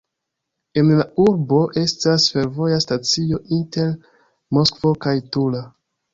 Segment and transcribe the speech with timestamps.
[0.81, 3.93] En la urbo estas fervoja stacio inter
[4.61, 5.65] Moskvo kaj Tula.